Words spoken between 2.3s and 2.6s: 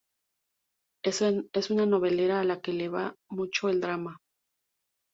a la